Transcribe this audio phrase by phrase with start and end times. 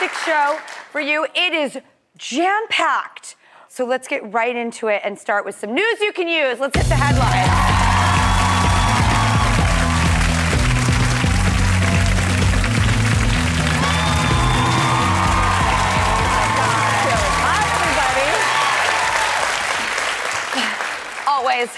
[0.00, 0.58] Fantastic show
[0.90, 1.26] for you.
[1.34, 1.78] It is
[2.16, 3.36] jam packed.
[3.68, 6.58] So let's get right into it and start with some news you can use.
[6.58, 7.50] Let's hit the headlines.
[21.26, 21.70] Always.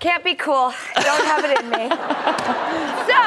[0.00, 0.72] Can't be cool.
[0.96, 1.88] Don't have it in me.
[3.08, 3.18] so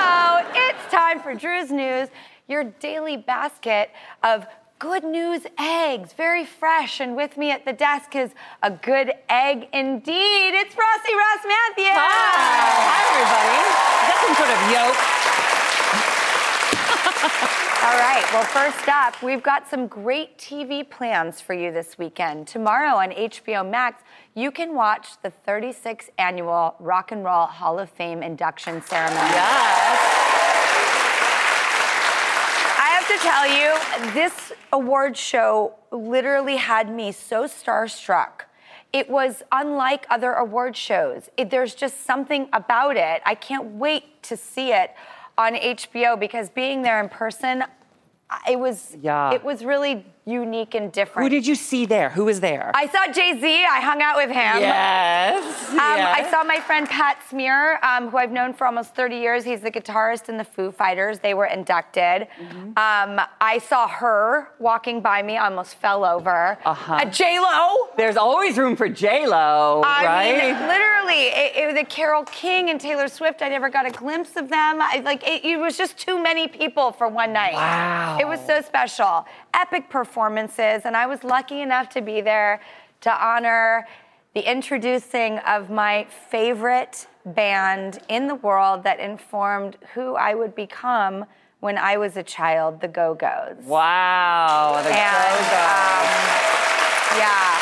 [0.54, 2.10] it's time for Drew's News,
[2.48, 3.92] your daily basket
[4.24, 4.46] of
[4.80, 6.14] good news eggs.
[6.14, 7.00] Very fresh.
[7.00, 8.32] And with me at the desk is
[8.62, 10.54] a good egg indeed.
[10.54, 11.98] It's Rossi Ross Mathews.
[11.98, 13.58] Hi, Hi, everybody.
[14.04, 14.98] Is that some sort of yoke?
[17.88, 18.26] All right.
[18.34, 22.48] Well, first up, we've got some great TV plans for you this weekend.
[22.48, 24.04] Tomorrow on HBO Max,
[24.36, 29.20] you can watch the 36th annual Rock and Roll Hall of Fame induction ceremony.
[29.22, 30.27] I
[33.08, 38.42] have to tell you, this award show literally had me so starstruck.
[38.94, 41.30] It was unlike other award shows.
[41.38, 43.22] It- there's just something about it.
[43.26, 44.94] I can't wait to see it
[45.38, 47.64] on HBO because being there in person,
[48.50, 49.32] it was Yeah.
[49.32, 51.26] it was really unique and different.
[51.26, 52.10] Who did you see there?
[52.10, 52.72] Who was there?
[52.76, 53.66] I saw Jay Z.
[53.66, 54.60] I hung out with him.
[54.60, 55.64] yes.
[55.78, 59.44] Um, I saw my friend Pat Smear, um, who I've known for almost 30 years.
[59.46, 61.20] He's the guitarist in the Foo Fighters.
[61.20, 62.28] They were inducted.
[62.42, 62.70] Mm-hmm.
[62.70, 66.58] Um, I saw her walking by me, I almost fell over.
[66.66, 67.00] Uh-huh.
[67.02, 67.90] A J Lo.
[67.96, 70.32] There's always room for J Lo, right?
[70.32, 73.42] mean, literally, it, it was the Carole King and Taylor Swift.
[73.42, 74.82] I never got a glimpse of them.
[74.82, 77.54] I, like, it, it was just too many people for one night.
[77.54, 78.18] Wow.
[78.20, 79.26] It was so special.
[79.54, 82.60] Epic performances, and I was lucky enough to be there
[83.02, 83.86] to honor
[84.34, 91.26] the introducing of my favorite band in the world that informed who I would become
[91.60, 93.64] when I was a child, the Go Go's.
[93.64, 94.82] wow.
[94.82, 95.52] The Go-Go's.
[95.54, 96.08] um,
[97.22, 97.54] yeah.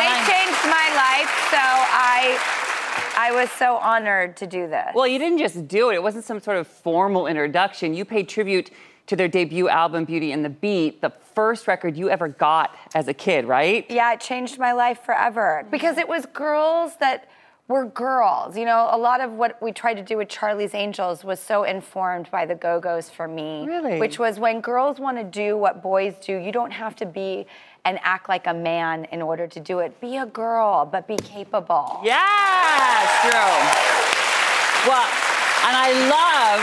[0.00, 2.40] They changed my life, so I
[3.18, 4.92] I was so honored to do this.
[4.94, 5.96] Well, you didn't just do it.
[5.96, 7.92] It wasn't some sort of formal introduction.
[7.92, 8.70] You paid tribute
[9.06, 13.08] to their debut album, Beauty and the Beat, the first record you ever got as
[13.08, 13.86] a kid, right?
[13.90, 17.28] yeah, it changed my life forever because it was girls that
[17.68, 18.56] were girls.
[18.56, 21.62] You know, a lot of what we tried to do with Charlie's Angels was so
[21.62, 23.64] informed by the Go Go's for me.
[23.64, 23.98] Really?
[23.98, 27.46] Which was when girls want to do what boys do, you don't have to be
[27.84, 29.98] and act like a man in order to do it.
[30.00, 32.00] Be a girl, but be capable.
[32.04, 34.90] Yeah, true.
[34.90, 35.08] Well,
[35.64, 36.60] and I love,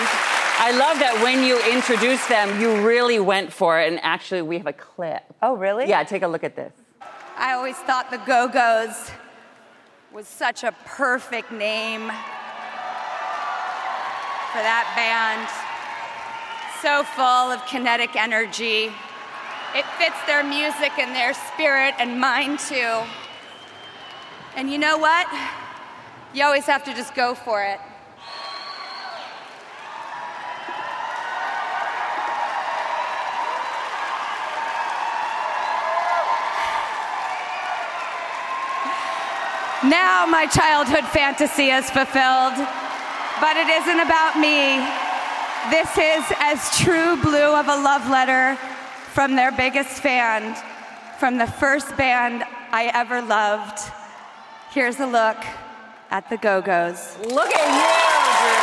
[0.60, 3.88] I love that when you introduced them, you really went for it.
[3.92, 5.24] And actually, we have a clip.
[5.42, 5.88] Oh, really?
[5.88, 6.74] Yeah, take a look at this.
[7.38, 9.12] I always thought the Go Go's
[10.12, 12.08] was such a perfect name
[14.50, 15.48] for that band.
[16.82, 18.92] So full of kinetic energy.
[19.76, 23.04] It fits their music and their spirit and mine too.
[24.56, 25.28] And you know what?
[26.34, 27.80] You always have to just go for it.
[39.84, 42.56] Now my childhood fantasy is fulfilled,
[43.40, 44.82] but it isn't about me.
[45.70, 48.56] This is as true blue of a love letter
[49.14, 50.56] from their biggest fan,
[51.20, 53.80] from the first band I ever loved.
[54.72, 55.38] Here's a look
[56.10, 57.16] at the Go Go's.
[57.20, 57.94] Look at you,
[58.42, 58.58] Drew.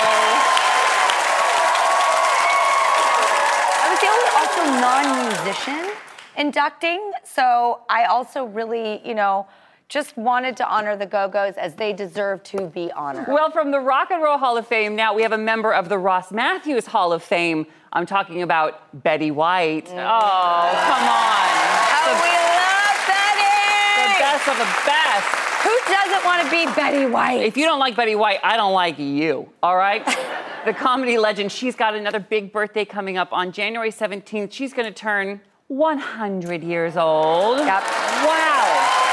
[3.82, 5.94] I was the only also non-musician
[6.37, 7.12] inducting.
[7.22, 9.46] So I also really, you know,
[9.88, 13.26] just wanted to honor the Go Go's as they deserve to be honored.
[13.28, 15.88] Well, from the Rock and Roll Hall of Fame, now we have a member of
[15.88, 17.66] the Ross Mathews Hall of Fame.
[17.92, 19.86] I'm talking about Betty White.
[19.86, 19.92] Mm.
[19.92, 21.54] Oh, come on.
[21.96, 24.12] Oh, we love Betty!
[24.12, 25.44] The best of the best.
[25.64, 27.42] Who doesn't want to be Betty White?
[27.42, 30.04] If you don't like Betty White, I don't like you, all right?
[30.64, 34.50] the comedy legend, she's got another big birthday coming up on January 17th.
[34.52, 37.58] She's going to turn 100 years old.
[37.58, 37.82] Yep.
[38.26, 39.03] Wow.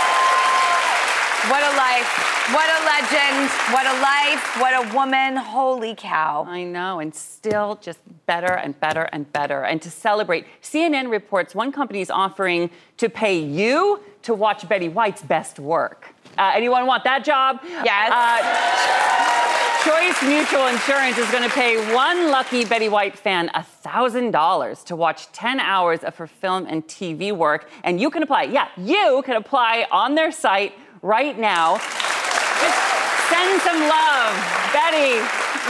[1.51, 2.07] What a life.
[2.53, 3.49] What a legend.
[3.73, 4.61] What a life.
[4.61, 5.35] What a woman.
[5.35, 6.45] Holy cow.
[6.47, 9.65] I know, and still just better and better and better.
[9.65, 14.87] And to celebrate, CNN reports one company is offering to pay you to watch Betty
[14.87, 16.15] White's best work.
[16.37, 17.59] Uh, anyone want that job?
[17.63, 18.11] Yes.
[18.13, 19.51] Uh,
[19.83, 25.29] Choice Mutual Insurance is going to pay one lucky Betty White fan $1,000 to watch
[25.33, 27.69] 10 hours of her film and TV work.
[27.83, 28.43] And you can apply.
[28.43, 31.77] Yeah, you can apply on their site right now.
[31.77, 32.79] Just
[33.29, 34.33] send some love.
[34.73, 35.19] Betty,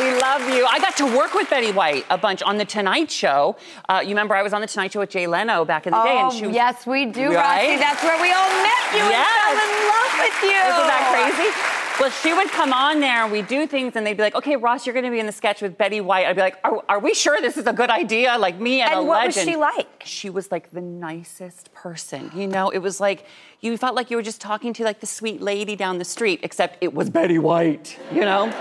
[0.04, 0.66] we love you.
[0.66, 3.56] I got to work with Betty White a bunch on The Tonight Show.
[3.90, 6.04] Uh, you remember I was on The Tonight Show with Jay Leno back in the
[6.04, 6.18] day.
[6.20, 7.70] Oh, and she was, yes, we do, Right?
[7.70, 7.78] Rossi.
[7.78, 9.26] That's where we all met you Yes.
[9.26, 10.62] and fell in love with you.
[10.70, 11.81] Isn't that crazy?
[12.00, 14.56] Well, she would come on there and we'd do things and they'd be like, okay,
[14.56, 16.26] Ross, you're going to be in the sketch with Betty White.
[16.26, 18.38] I'd be like, are, are we sure this is a good idea?
[18.40, 20.04] Like me and, And a what was she like?
[20.04, 22.32] She was like the nicest person.
[22.34, 23.26] You know, it was like,
[23.60, 26.40] you felt like you were just talking to like the sweet lady down the street,
[26.42, 28.52] except it was Betty White, you know?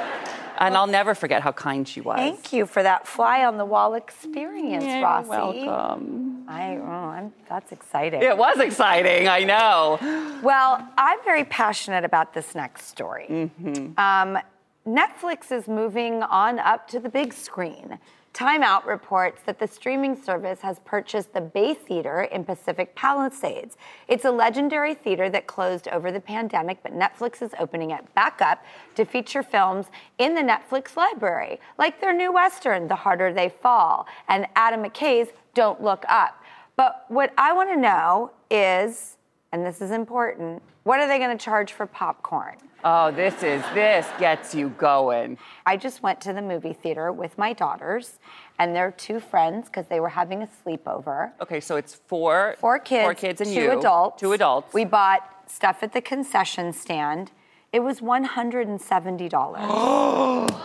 [0.61, 2.19] And I'll never forget how kind she was.
[2.19, 5.29] Thank you for that fly on the wall experience, You're Rossi.
[5.29, 6.45] welcome.
[6.47, 8.23] I, oh, I'm, that's exciting.
[8.23, 9.99] It was exciting, I know.
[10.43, 13.27] Well, I'm very passionate about this next story.
[13.29, 13.99] Mm-hmm.
[13.99, 14.39] Um,
[14.87, 17.99] Netflix is moving on up to the big screen.
[18.33, 23.77] Time Out reports that the streaming service has purchased the Bay Theater in Pacific Palisades.
[24.07, 28.41] It's a legendary theater that closed over the pandemic, but Netflix is opening it back
[28.41, 29.87] up to feature films
[30.19, 35.29] in the Netflix library, like their new Western, The Harder They Fall, and Adam McKay's
[35.53, 36.41] Don't Look Up.
[36.77, 39.17] But what I want to know is
[39.53, 42.55] and this is important, what are they going to charge for popcorn?
[42.85, 45.37] Oh, this is, this gets you going.
[45.67, 48.19] I just went to the movie theater with my daughters
[48.59, 51.33] and their two friends because they were having a sleepover.
[51.43, 54.19] Okay, so it's four, Four kids, four kids and two you, adults.
[54.21, 54.73] two adults.
[54.73, 57.33] We bought stuff at the concession stand.
[57.73, 60.51] It was $170.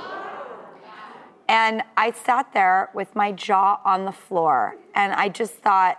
[1.50, 5.98] and I sat there with my jaw on the floor and I just thought,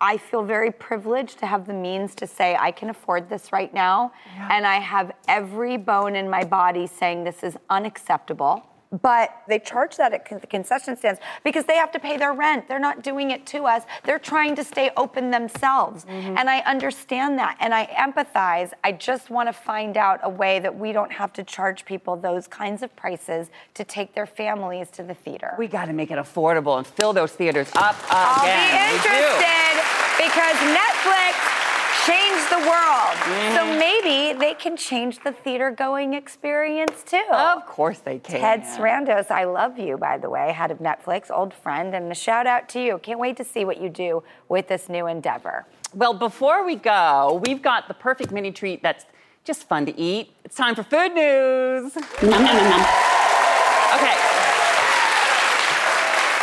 [0.00, 3.72] I- feel very privileged to have the means to say I can afford this right
[3.72, 4.12] now.
[4.50, 8.64] And I have every bone in my body saying this is unacceptable.
[9.02, 12.68] But they charge that at the concession stands because they have to pay their rent.
[12.68, 13.82] They're not doing it to us.
[14.04, 16.04] They're trying to stay open themselves.
[16.04, 16.38] Mm-hmm.
[16.38, 18.72] And I understand that and I empathize.
[18.84, 22.16] I just want to find out a way that we don't have to charge people
[22.16, 25.54] those kinds of prices to take their families to the theater.
[25.58, 28.10] we got to make it affordable and fill those theaters up again.
[28.10, 29.74] I'll be interested
[30.18, 31.63] because Netflix
[32.06, 33.16] changed the world.
[33.24, 33.54] Mm-hmm.
[33.56, 37.24] So maybe they can change the theater going experience too.
[37.32, 38.40] Of course they can.
[38.40, 42.14] Ted Sarandos, I love you, by the way, head of Netflix, old friend, and a
[42.14, 42.98] shout out to you.
[42.98, 45.66] Can't wait to see what you do with this new endeavor.
[45.94, 49.04] Well, before we go, we've got the perfect mini treat that's
[49.44, 50.34] just fun to eat.
[50.44, 51.96] It's time for food news.
[51.96, 52.02] Okay.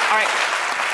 [0.09, 0.29] All right.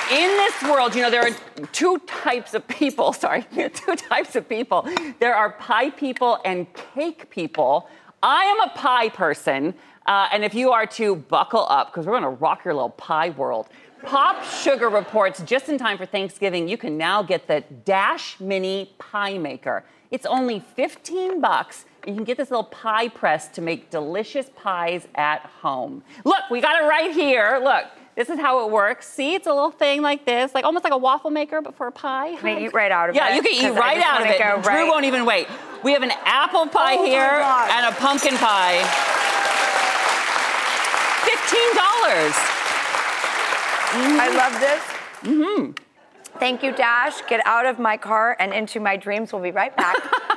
[0.09, 3.13] In this world, you know, there are two types of people.
[3.13, 4.87] Sorry, two types of people.
[5.19, 7.89] There are pie people and cake people.
[8.23, 9.73] I am a pie person.
[10.05, 12.89] Uh, and if you are too, buckle up because we're going to rock your little
[12.91, 13.67] pie world.
[14.03, 18.93] Pop Sugar reports just in time for Thanksgiving, you can now get the Dash Mini
[18.99, 19.83] Pie Maker.
[20.11, 21.85] It's only 15 bucks.
[22.05, 26.03] You can get this little pie press to make delicious pies at home.
[26.23, 27.59] Look, we got it right here.
[27.61, 27.85] Look,
[28.17, 29.07] this is how it works.
[29.07, 31.85] See, it's a little thing like this, like almost like a waffle maker, but for
[31.85, 32.29] a pie.
[32.31, 33.29] You can eat right out of yeah, it?
[33.29, 34.39] Yeah, you can eat right out of it.
[34.39, 35.47] go Drew right- won't even wait.
[35.83, 38.81] We have an apple pie Oh here and a pumpkin pie.
[41.25, 42.33] Fifteen dollars.
[43.93, 44.81] I love this.
[45.31, 46.39] Mm-hmm.
[46.39, 47.21] Thank you, Dash.
[47.29, 49.31] Get out of my car and into my dreams.
[49.31, 49.95] We'll be right back.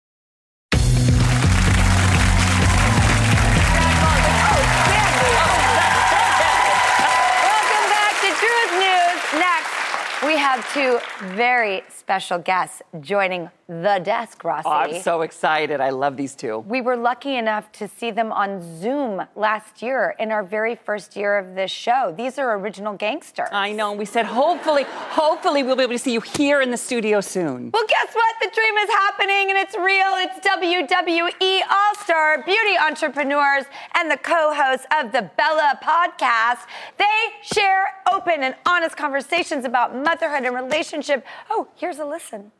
[10.73, 10.99] two
[11.35, 14.67] very special guests joining the desk, oh, Rossi.
[14.67, 15.79] Oh, I'm so excited.
[15.79, 16.59] I love these two.
[16.59, 21.15] we were lucky enough to see them on Zoom last year in our very first
[21.15, 22.13] year of this show.
[22.17, 23.47] These are original gangsters.
[23.51, 23.91] I know.
[23.91, 27.21] and We said hopefully, hopefully we'll be able to see you here in the studio
[27.21, 27.71] soon.
[27.71, 28.35] Well, guess what?
[28.41, 30.11] The dream is happening and it's real.
[30.17, 33.63] It's WWE All Star beauty entrepreneurs
[33.95, 36.67] and the co hosts of the Bella podcast.
[36.97, 37.05] They
[37.41, 41.25] share open and honest conversations about motherhood and relationship.
[41.49, 42.51] Oh, here's a listen.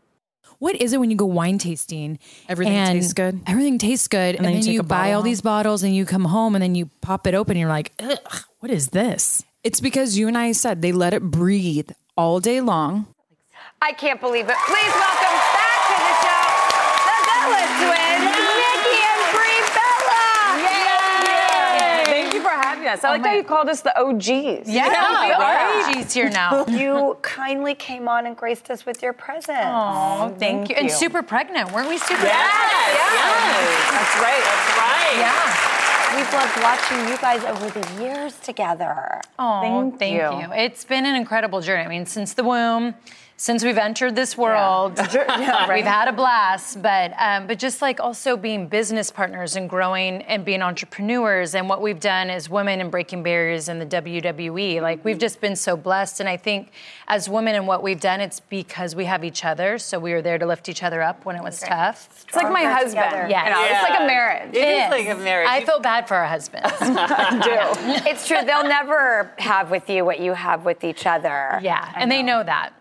[0.59, 2.19] What is it when you go wine tasting?
[2.47, 3.41] Everything tastes good.
[3.47, 4.35] Everything tastes good.
[4.35, 5.25] And, then you then take you buy all home.
[5.25, 7.91] these bottles and you come home and then you pop it open and you're like,
[7.99, 8.17] Ugh,
[8.59, 9.43] what is this?
[9.63, 13.07] It's because you and I said they let it breathe all day long.
[13.81, 14.55] I can't believe it.
[14.67, 16.45] Please welcome back to the show
[17.09, 18.29] the Bella twins,
[18.61, 20.23] Nikki and Brie Bella.
[22.05, 23.03] Thank you for having us.
[23.03, 24.29] I oh, like how you called us the OGs.
[24.29, 25.93] Yeah, Yeah, right.
[25.93, 26.65] She's here now.
[26.81, 29.59] You kindly came on and graced us with your presence.
[29.61, 30.75] Oh, thank, you.
[30.75, 31.71] And super pregnant.
[31.71, 32.53] Weren't we super Yes,
[32.93, 33.91] yes.
[33.91, 34.43] That's right.
[34.43, 35.17] That's right.
[35.17, 35.81] Yeah.
[36.15, 39.21] We've loved watching you guys over the years together.
[39.39, 40.47] Oh, Thank thank, you.
[40.47, 40.53] you.
[40.53, 41.85] It's been an incredible journey.
[41.85, 42.95] I mean, since the womb,
[43.41, 46.79] since we've entered this world, we've had a blast.
[46.79, 51.67] But um, but just like also being business partners and growing and being entrepreneurs, and
[51.67, 55.55] what we've done as women and breaking barriers in the WWE, like we've just been
[55.55, 56.19] so blessed.
[56.19, 56.71] And I think
[57.07, 59.79] as women and what we've done, it's because we have each other.
[59.79, 62.23] So we were there to lift each other up when it was tough.
[62.27, 63.05] It's like my husband.
[63.09, 63.27] together.
[63.27, 63.47] Yes.
[63.47, 64.55] You know, It's like a marriage.
[64.55, 65.47] It is like a marriage.
[65.49, 66.69] I You- feel bad for our husbands.
[66.79, 68.37] Do It's true.
[68.45, 71.59] They'll never have with you what you have with each other.
[71.63, 72.73] yeah, and they know that.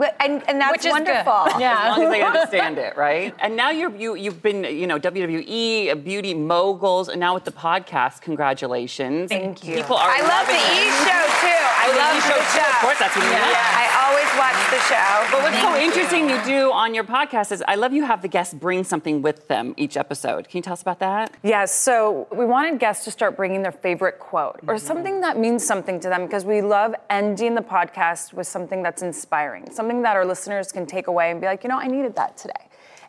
[0.00, 1.06] Wh- And, and that's Which is good.
[1.06, 1.60] wonderful.
[1.60, 1.92] Yeah.
[1.92, 3.34] As long as they understand it, right?
[3.40, 7.52] And now you're you you've been you know WWE beauty moguls, and now with the
[7.52, 9.28] podcast, congratulations!
[9.30, 9.76] Thank you.
[9.76, 11.62] People are I love the E show too.
[11.76, 13.40] I Oh, the love E show the too, of course, that's what you yeah.
[13.40, 13.58] meant.
[13.58, 15.10] I always watch the show.
[15.30, 16.42] But what's so interesting you.
[16.44, 19.74] do on your podcast is I love you have the guests bring something with them
[19.76, 20.48] each episode.
[20.48, 21.34] Can you tell us about that?
[21.42, 24.86] Yes, so we wanted guests to start bringing their favorite quote or mm-hmm.
[24.86, 29.02] something that means something to them because we love ending the podcast with something that's
[29.02, 32.16] inspiring, something that our listeners can take away and be like, you know, I needed
[32.16, 32.52] that today.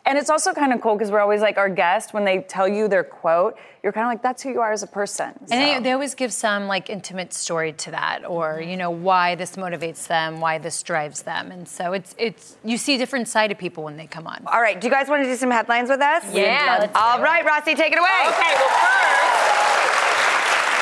[0.06, 2.68] And it's also kind of cool because we're always like our guest when they tell
[2.68, 5.32] you their quote, you're kind of like that's who you are as a person.
[5.50, 9.34] And they, they always give some like intimate story to that, or you know why
[9.34, 13.26] this motivates them, why this drives them, and so it's it's you see a different
[13.26, 14.44] side of people when they come on.
[14.46, 16.24] All right, do you guys want to do some headlines with us?
[16.32, 17.44] Yeah, let's do All it.
[17.44, 18.08] Rossi, take it away.
[18.28, 18.68] Okay, well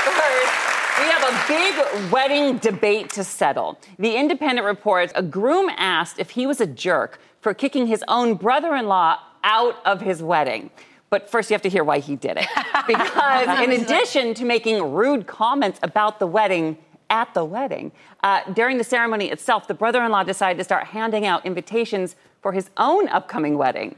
[0.04, 0.63] first, first
[0.98, 3.78] we have a big wedding debate to settle.
[3.98, 8.34] The Independent reports a groom asked if he was a jerk for kicking his own
[8.34, 10.70] brother-in-law out of his wedding.
[11.10, 12.46] But first, you have to hear why he did it.
[12.86, 16.76] Because in addition to making rude comments about the wedding,
[17.08, 20.84] at the wedding, uh, during the ceremony itself, the brother in law decided to start
[20.88, 23.96] handing out invitations for his own upcoming wedding.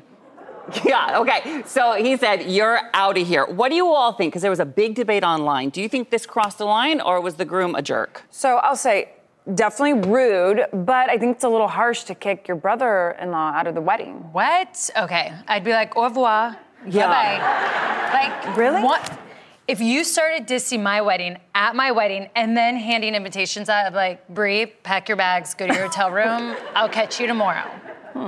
[0.85, 1.63] Yeah, okay.
[1.67, 3.47] So he said, You're out of here.
[3.47, 4.33] What do you all think?
[4.33, 5.71] Because there was a big debate online.
[5.71, 8.25] Do you think this crossed the line or was the groom a jerk?
[8.31, 9.11] So I'll say
[9.55, 13.75] definitely rude, but I think it's a little harsh to kick your brother-in-law out of
[13.77, 14.15] the wedding.
[14.33, 14.91] What?
[14.99, 16.57] Okay, I'd be like au revoir,
[16.87, 17.07] Yeah.
[17.07, 18.47] bye bye.
[18.47, 18.83] Like Really?
[18.83, 19.21] What?
[19.69, 23.91] If you started dissing my wedding at my wedding and then handing invitations out, I'd
[23.91, 26.57] be like, Brie, pack your bags, go to your hotel room.
[26.75, 27.69] I'll catch you tomorrow.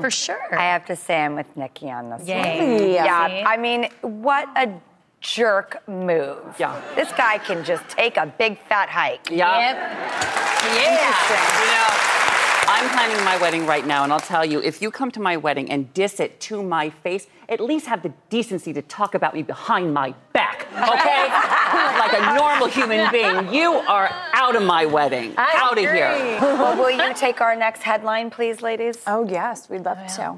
[0.01, 0.55] For sure.
[0.59, 2.59] I have to say I'm with Nikki on this Yay.
[2.83, 2.93] one.
[2.93, 3.43] Yeah, See?
[3.43, 4.71] I mean, what a
[5.21, 6.39] jerk move.
[6.59, 6.81] Yeah.
[6.95, 9.29] This guy can just take a big fat hike.
[9.31, 9.59] Yeah.
[9.59, 9.77] Yep.
[10.77, 11.09] Yeah.
[11.61, 12.28] You know,
[12.71, 15.39] I'm planning my wedding right now, and I'll tell you, if you come to my
[15.39, 19.33] wedding and diss it to my face, at least have the decency to talk about
[19.33, 21.29] me behind my back, okay?
[21.99, 23.55] like like a normal human being.
[23.55, 25.33] You are out of my wedding.
[25.39, 26.39] out of here.
[26.43, 28.99] well, will you take our next headline, please, ladies?
[29.07, 30.37] Oh, yes, we'd love oh, to.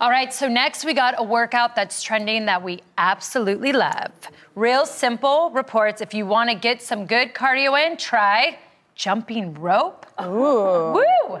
[0.00, 4.10] All right, so next we got a workout that's trending that we absolutely love.
[4.54, 8.58] Real Simple reports if you want to get some good cardio in, try
[8.94, 10.06] jumping rope.
[10.22, 10.92] Ooh.
[10.94, 11.40] Woo!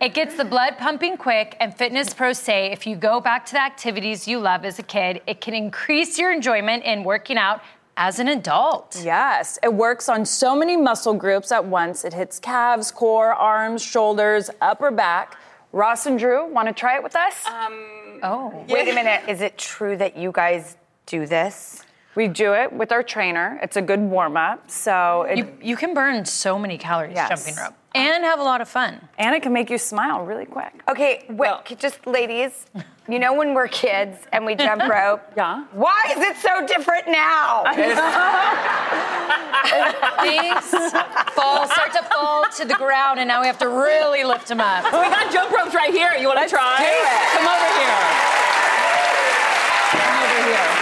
[0.00, 3.52] It gets the blood pumping quick, and fitness pros say if you go back to
[3.52, 7.62] the activities you love as a kid, it can increase your enjoyment in working out
[7.96, 9.00] as an adult.
[9.02, 12.04] Yes, it works on so many muscle groups at once.
[12.04, 15.38] It hits calves, core, arms, shoulders, upper back.
[15.72, 17.46] Ross and Drew, want to try it with us?
[17.46, 18.64] Um, oh.
[18.68, 19.22] Wait a minute.
[19.28, 21.84] Is it true that you guys do this?
[22.14, 23.58] We do it with our trainer.
[23.62, 24.70] It's a good warm up.
[24.70, 27.28] So it, You, you can burn so many calories Yes.
[27.44, 29.08] jumping rope and have a lot of fun.
[29.18, 30.72] and it can make you smile really quick.
[30.88, 32.66] Okay, wait, c- just ladies,
[33.08, 35.20] you know when we're kids and we jump rope?
[35.36, 35.64] Yeah.
[35.72, 37.64] Why is it so different now?
[40.20, 40.70] Things
[41.34, 44.60] fall, start to fall to the ground, and now we have to really lift them
[44.60, 44.84] up.
[44.84, 46.12] We got jump ropes right here.
[46.18, 46.78] You want to try?
[46.78, 47.30] do it.
[47.36, 47.98] Come over here.
[49.92, 50.81] Come over here.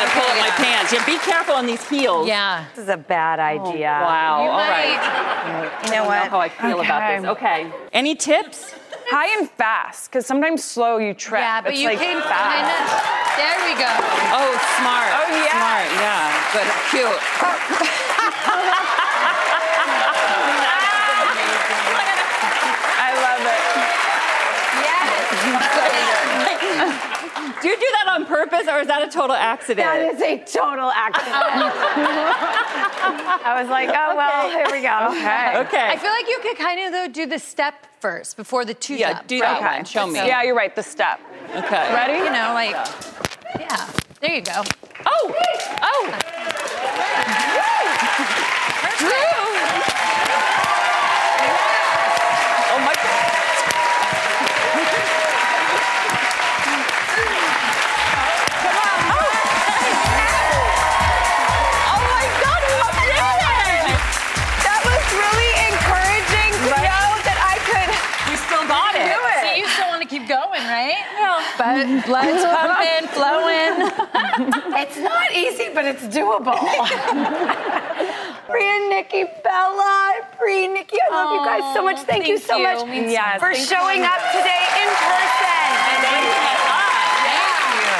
[0.00, 0.92] I gotta pull up my pants.
[0.92, 2.26] Yeah, be careful on these heels.
[2.26, 2.64] Yeah.
[2.74, 3.98] This is a bad oh, idea.
[4.00, 4.42] Wow.
[4.44, 4.96] You All right.
[4.96, 6.14] might- You know I what?
[6.16, 7.16] don't know how I feel about Okay.
[7.20, 7.26] this.
[7.28, 7.72] Okay.
[7.92, 8.74] Any tips?
[9.10, 11.40] High and fast, because sometimes slow you trip.
[11.42, 12.30] Yeah, but it's you like can fast.
[12.32, 12.88] kind of.
[13.36, 13.90] There we go.
[14.32, 15.10] Oh, smart.
[15.12, 15.50] Oh, yeah.
[15.58, 15.90] Smart.
[16.00, 16.32] Yeah.
[16.54, 16.68] Good.
[16.94, 17.20] Cute.
[23.02, 23.60] I love it.
[27.62, 29.86] Do you do that on purpose, or is that a total accident?
[29.86, 31.34] That is a total accident.
[33.44, 35.08] I was like, oh, well, here we go.
[35.10, 35.58] Okay.
[35.68, 35.88] Okay.
[35.88, 38.94] I feel like you could kind of though do the step first before the two
[38.94, 39.26] Yeah, step.
[39.26, 39.76] do that right?
[39.78, 39.84] one.
[39.84, 40.14] Show me.
[40.14, 40.74] Yeah, you're right.
[40.74, 41.20] The step.
[41.54, 41.92] Okay.
[41.94, 42.18] Ready?
[42.24, 42.74] You know, like
[43.58, 43.88] yeah.
[44.20, 44.62] There you go.
[45.06, 45.34] Oh.
[45.82, 46.18] Oh.
[49.02, 49.86] Oh
[68.50, 69.06] still got it.
[69.46, 70.98] See, you still want to keep going, right?
[71.54, 73.90] But blood's pumping, flowing.
[74.80, 76.56] It's not easy, but it's doable.
[78.48, 81.98] Bria, Nikki, Bella, Bria, Nikki, I love you guys so much.
[82.00, 82.62] Thank, you so you.
[82.64, 85.70] much Yes, for thanks showing up today in person.
[86.00, 86.24] Thank
[87.76, 87.92] you,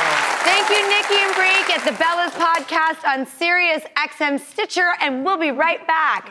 [0.49, 1.63] Thank you, Nikki and Brie.
[1.69, 6.31] Get the Bellas podcast on Sirius XM Stitcher, and we'll be right back.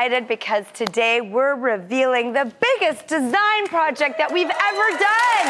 [0.00, 5.48] Excited because today we're revealing the biggest design project that we've ever done.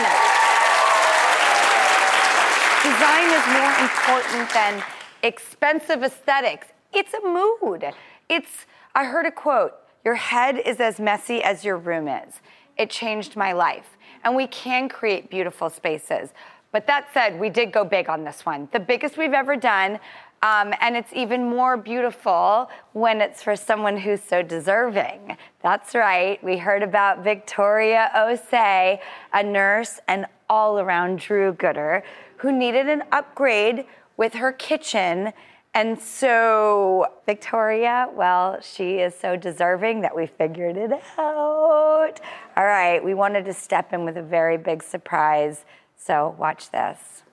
[2.83, 4.83] Design is more important than
[5.23, 6.67] expensive aesthetics.
[6.93, 7.85] It's a mood.
[8.29, 12.41] It's, I heard a quote Your head is as messy as your room is.
[12.77, 13.97] It changed my life.
[14.25, 16.31] And we can create beautiful spaces.
[16.73, 20.01] But that said, we did go big on this one, the biggest we've ever done.
[20.43, 25.37] Um, and it's even more beautiful when it's for someone who's so deserving.
[25.63, 26.43] That's right.
[26.43, 29.01] We heard about Victoria Osei,
[29.35, 32.03] a nurse and all around Drew Gooder,
[32.39, 33.85] who needed an upgrade
[34.17, 35.35] with her kitchen.
[35.75, 42.21] And so, Victoria, well, she is so deserving that we figured it out.
[42.57, 45.65] All right, we wanted to step in with a very big surprise.
[45.97, 47.25] So, watch this.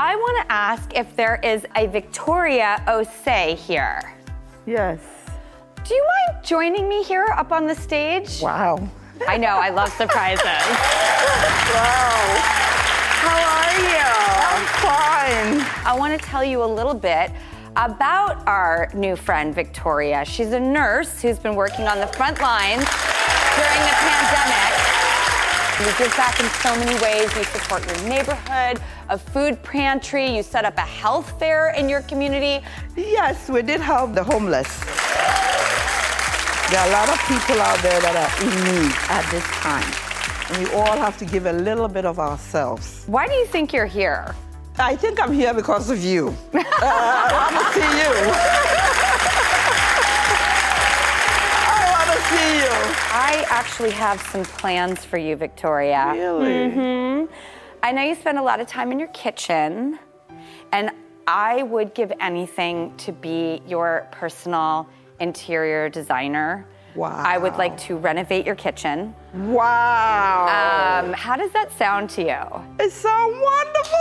[0.00, 4.14] I want to ask if there is a Victoria Osei here.
[4.64, 5.00] Yes.
[5.84, 8.40] Do you mind joining me here up on the stage?
[8.40, 8.88] Wow.
[9.26, 10.44] I know, I love surprises.
[10.44, 10.62] wow.
[13.26, 14.06] How are you?
[14.46, 15.84] I'm fine.
[15.84, 17.32] I want to tell you a little bit
[17.74, 20.24] about our new friend, Victoria.
[20.24, 22.84] She's a nurse who's been working on the front lines
[23.56, 24.78] during the pandemic.
[25.80, 27.34] You give back in so many ways.
[27.36, 32.02] You support your neighborhood, a food pantry, you set up a health fair in your
[32.02, 32.64] community.
[32.96, 34.68] Yes, we did help the homeless.
[36.70, 39.90] There are a lot of people out there that are in need at this time.
[40.50, 43.04] And we all have to give a little bit of ourselves.
[43.06, 44.34] Why do you think you're here?
[44.78, 46.28] I think I'm here because of you.
[46.54, 48.12] uh, I want to see you.
[51.66, 52.70] I want to see you.
[53.10, 56.12] I actually have some plans for you, Victoria.
[56.14, 56.70] Really?
[56.70, 57.24] hmm
[57.80, 59.98] I know you spend a lot of time in your kitchen,
[60.72, 60.90] and
[61.28, 64.88] I would give anything to be your personal
[65.20, 66.66] interior designer.
[66.96, 67.22] Wow.
[67.24, 69.14] I would like to renovate your kitchen.
[69.32, 71.02] Wow.
[71.04, 72.84] Um, how does that sound to you?
[72.84, 73.98] It sounds wonderful.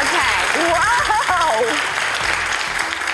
[0.00, 0.40] Okay.
[0.72, 1.00] Wow.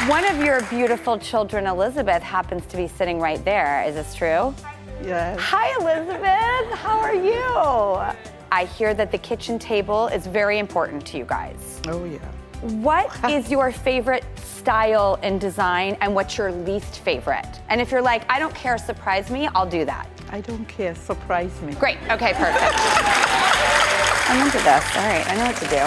[0.08, 3.84] One of your beautiful children, Elizabeth, happens to be sitting right there.
[3.86, 4.54] Is this true?
[5.02, 5.38] Yes.
[5.40, 6.78] Hi, Elizabeth.
[6.78, 8.16] How are you?
[8.50, 11.80] I hear that the kitchen table is very important to you guys.
[11.86, 12.18] Oh, yeah.
[12.62, 17.60] What is your favorite style and design, and what's your least favorite?
[17.68, 20.08] And if you're like, I don't care, surprise me, I'll do that.
[20.30, 20.94] I don't care.
[20.94, 21.74] Surprise me.
[21.74, 21.98] Great.
[22.10, 22.74] Okay, perfect.
[24.28, 24.96] I'm into this.
[24.96, 25.82] All right, I know what to do.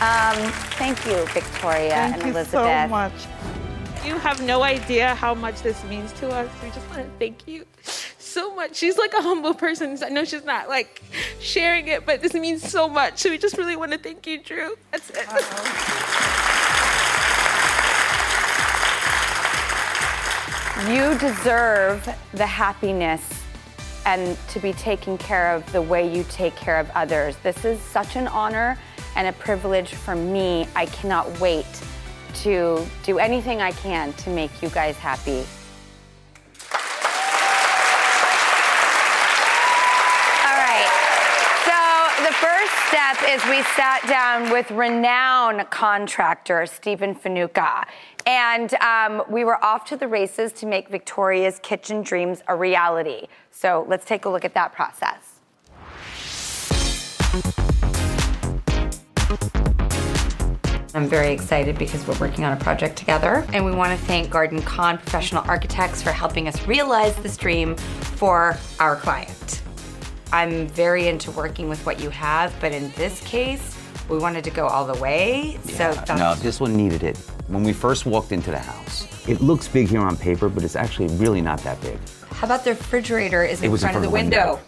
[0.00, 2.50] Um, thank you, Victoria Thank and you Elizabeth.
[2.50, 3.12] so much.
[4.06, 6.48] You have no idea how much this means to us.
[6.62, 7.64] We just want to thank you
[8.34, 8.74] so much.
[8.74, 9.96] She's like a humble person.
[9.96, 11.00] So I know she's not like
[11.40, 13.18] sharing it, but this means so much.
[13.18, 14.74] So we just really want to thank you, Drew.
[14.90, 15.26] That's it.
[20.90, 23.22] You deserve the happiness
[24.04, 27.36] and to be taken care of the way you take care of others.
[27.42, 28.76] This is such an honor
[29.14, 30.66] and a privilege for me.
[30.74, 31.66] I cannot wait
[32.42, 35.46] to do anything I can to make you guys happy.
[43.26, 47.84] Is we sat down with renowned contractor Stephen Fanuca.
[48.26, 53.28] And um, we were off to the races to make Victoria's kitchen dreams a reality.
[53.50, 55.40] So let's take a look at that process.
[60.94, 63.46] I'm very excited because we're working on a project together.
[63.52, 67.74] And we want to thank Garden Con Professional Architects for helping us realize this dream
[67.76, 69.62] for our client.
[70.34, 74.50] I'm very into working with what you have, but in this case, we wanted to
[74.50, 75.60] go all the way.
[75.62, 77.16] so that's No, this one needed it.
[77.46, 80.74] When we first walked into the house, it looks big here on paper, but it's
[80.74, 82.00] actually really not that big.
[82.32, 84.60] How about the refrigerator is in was in front of the front of the window?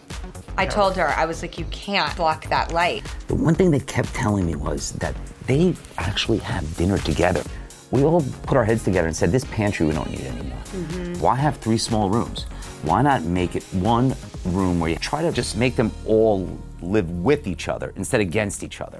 [0.57, 3.05] I told her, I was like, you can't block that light.
[3.27, 5.15] The one thing they kept telling me was that
[5.47, 7.43] they actually have dinner together.
[7.91, 10.59] We all put our heads together and said, this pantry we don't need anymore.
[10.67, 11.19] Mm-hmm.
[11.19, 12.43] Why have three small rooms?
[12.83, 14.15] Why not make it one
[14.53, 16.47] room where you try to just make them all
[16.81, 18.99] live with each other instead against each other?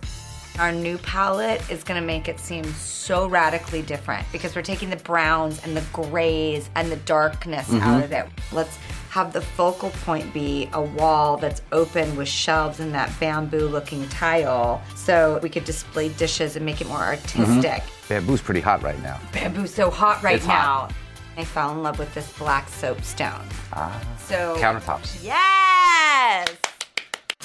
[0.60, 4.96] Our new palette is gonna make it seem so radically different because we're taking the
[4.96, 8.04] browns and the grays and the darkness out Mhm.
[8.04, 8.26] of it.
[8.52, 8.76] Let's
[9.12, 14.08] have the focal point be a wall that's open with shelves and that bamboo looking
[14.10, 17.84] tile so we could display dishes and make it more artistic.
[18.10, 19.20] Bamboo's pretty hot right now.
[19.34, 20.54] Bamboo's so hot right It's now.
[20.90, 20.94] hot.
[21.38, 23.46] I fell in love with this black soapstone.
[23.74, 25.24] Ah, So countertops.
[25.24, 26.48] Yes!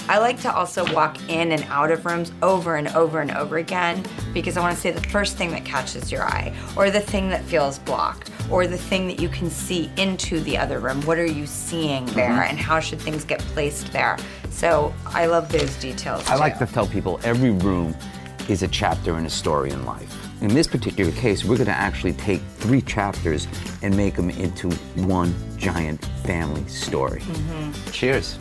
[0.08, 3.58] I like to also walk in and out of rooms over and over and over
[3.58, 7.00] again because I want to say the first thing that catches your eye, or the
[7.00, 11.02] thing that feels blocked, or the thing that you can see into the other room.
[11.02, 12.48] What are you seeing there, Mhm.
[12.50, 14.16] and how should things get placed there?
[14.50, 16.28] So I love those details.
[16.28, 17.94] I like to tell people every room
[18.48, 20.21] is a chapter in a story in life.
[20.42, 23.46] In this particular case, we're going to actually take three chapters
[23.80, 27.20] and make them into one giant family story.
[27.20, 27.92] Mhm.
[27.92, 28.38] Cheers.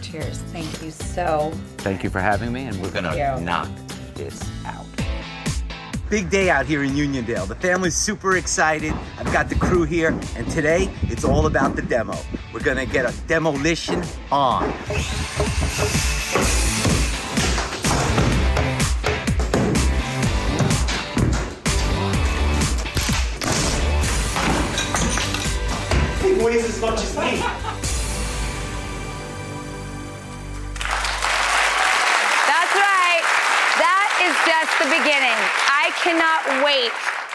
[0.00, 0.38] Cheers.
[0.52, 1.52] Thank you so.
[1.78, 3.68] Thank you for having me, and we're going to knock
[4.14, 4.86] this out.
[6.08, 7.48] Big day out here in Uniondale.
[7.48, 8.94] The family's super excited.
[9.18, 12.16] I've got the crew here, and today it's all about the demo.
[12.54, 14.02] We're gonna get a demolition
[14.32, 14.72] on.
[26.80, 27.42] Much as me.
[34.48, 35.36] just the beginning.
[35.68, 36.90] I cannot wait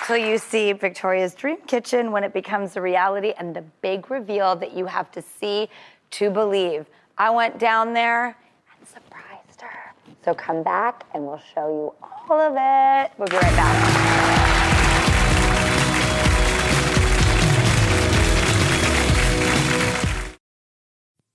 [0.07, 4.55] till you see Victoria's Dream Kitchen when it becomes a reality and the big reveal
[4.55, 5.69] that you have to see
[6.11, 6.87] to believe.
[7.17, 8.35] I went down there
[8.79, 9.93] and surprised her.
[10.25, 13.11] So come back and we'll show you all of it.
[13.19, 14.52] We'll be right back.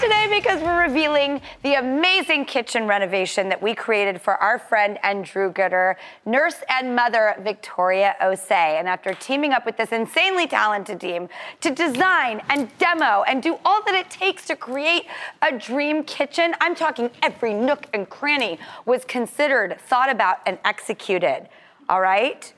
[0.00, 5.24] today because we're revealing the amazing kitchen renovation that we created for our friend and
[5.24, 8.78] Drew Gooder, nurse and mother Victoria Osei.
[8.78, 11.28] And after teaming up with this insanely talented team
[11.62, 15.06] to design and demo and do all that it takes to create
[15.42, 21.48] a dream kitchen, I'm talking every nook and cranny was considered, thought about, and executed.
[21.88, 22.52] All right?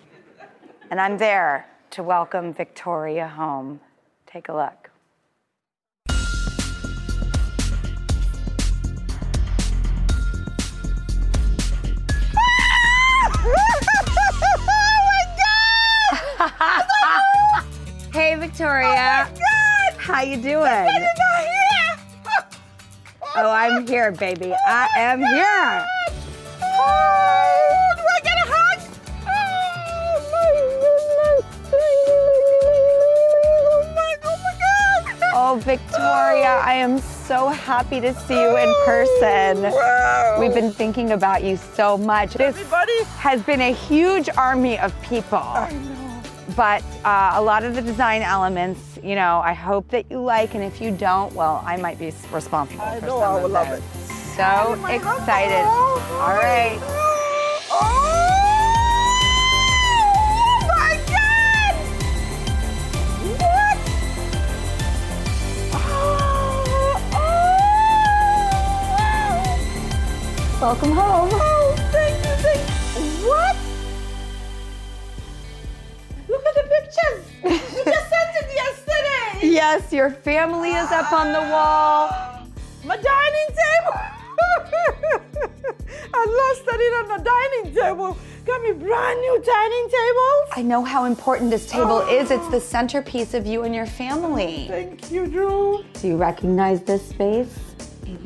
[0.91, 3.81] And I'm there to welcome Victoria home.
[4.27, 4.80] Take a look.
[18.13, 18.87] Hey, Victoria.
[18.89, 19.99] Oh my God!
[19.99, 20.45] How you doing?
[20.53, 21.99] You're not here!
[23.37, 24.53] Oh, I'm here, baby.
[24.53, 25.87] Oh I am here.
[26.63, 28.81] Oh, do I get a hug?
[29.27, 29.31] Oh
[30.33, 30.51] my!
[33.73, 35.31] Oh my, oh my God!
[35.33, 39.67] Oh, Victoria, I am so happy to see you in person.
[39.67, 40.41] Oh, wow.
[40.41, 42.35] We've been thinking about you so much.
[42.35, 43.05] This Everybody?
[43.19, 45.39] has been a huge army of people.
[45.39, 46.10] I know.
[46.57, 50.55] But uh, a lot of the design elements, you know, I hope that you like,
[50.55, 53.43] and if you don't, well, I might be responsible I for know some I of
[53.43, 53.83] will love it.
[54.37, 55.19] So Oh my God.
[55.21, 55.65] excited.
[55.67, 56.79] Oh, All right.
[57.73, 57.77] Oh
[60.69, 61.75] my God!
[63.41, 63.79] What?
[65.75, 65.77] Oh,
[70.57, 71.50] oh, Welcome home.
[79.51, 82.09] Yes, your family is up on the wall.
[82.85, 83.99] My dining table.
[86.15, 88.17] I love studying on the dining table.
[88.47, 90.51] Got me brand new dining tables.
[90.53, 92.31] I know how important this table is.
[92.31, 94.67] It's the centerpiece of you and your family.
[94.69, 95.85] Thank you, Drew.
[95.95, 97.59] Do you recognize this space?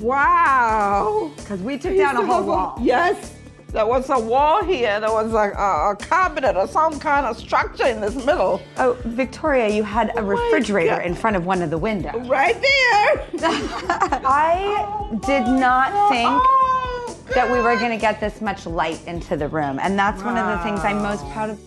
[0.00, 1.32] Wow.
[1.36, 2.78] Because we took down a whole wall.
[2.82, 3.33] Yes.
[3.74, 5.00] There was a wall here.
[5.00, 8.62] There was like a, a cabinet or some kind of structure in this middle.
[8.76, 12.28] Oh, Victoria, you had a oh refrigerator in front of one of the windows.
[12.28, 13.26] Right there.
[13.42, 19.04] I did not oh, think Oh, that we were going to get this much light
[19.08, 19.80] into the room.
[19.80, 21.60] And that's one of the things I'm most proud of.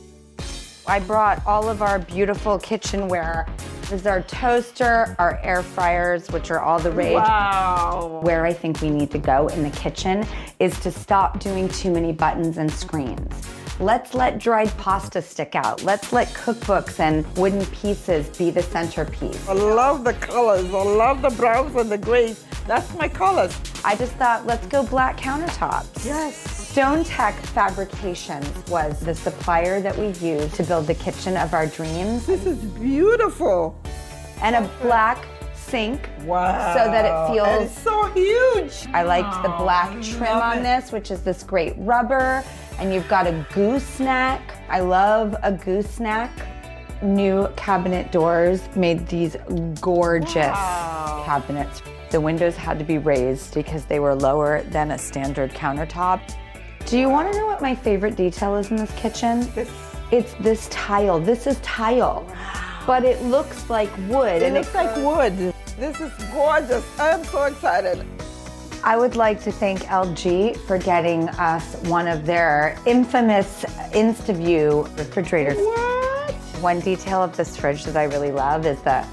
[0.88, 3.46] I brought all of our beautiful kitchenware.
[3.89, 7.13] This is our toaster, our air fryers, which are all the rage.
[7.13, 8.19] Wow.
[8.21, 10.26] Where I think we need to go in the kitchen
[10.60, 13.47] is to stop doing too many buttons and screens.
[13.80, 15.84] Let's let dried pasta stick out.
[15.84, 19.47] Let's let cookbooks and wooden pieces be the centerpiece.
[19.47, 20.65] I love the colors.
[20.65, 22.43] I love the browns and the grays.
[22.67, 23.58] That's my colors.
[23.86, 26.06] I just thought, let's go black countertops.
[26.06, 26.66] Yes.
[26.78, 31.66] Stone Tech Fabrications was the supplier that we used to build the kitchen of our
[31.66, 32.28] dreams.
[32.28, 33.76] This is beautiful.
[34.44, 36.76] And a black sink Wow.
[36.76, 38.86] so that it feels so huge.
[38.94, 40.62] I liked the black trim on it.
[40.62, 42.44] this, which is this great rubber.
[42.78, 44.40] And you've got a gooseneck.
[44.70, 46.30] I love a gooseneck.
[47.02, 49.36] New cabinet doors made these
[49.82, 50.36] gorgeous
[51.26, 51.82] cabinets.
[52.12, 56.22] The windows had to be raised because they were lower than a standard countertop.
[56.88, 59.45] Do you want to know what my favorite detail is in this kitchen?
[60.10, 61.19] It's this tile.
[61.19, 62.26] This is tile,
[62.88, 64.41] but it looks like wood.
[64.41, 65.54] It and looks like wood.
[65.78, 66.86] This is gorgeous.
[66.97, 68.06] I'm so excited.
[68.86, 75.58] I would like to thank LG for getting us one of their infamous InstaView refrigerators.
[75.58, 76.32] What?
[76.62, 79.06] One detail of this fridge that I really love is the